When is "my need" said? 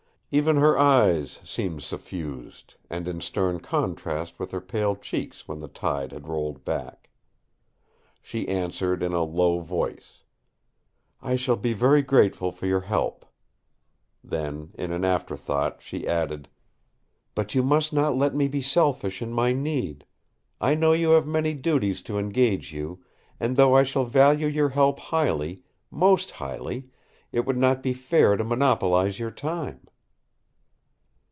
19.33-20.05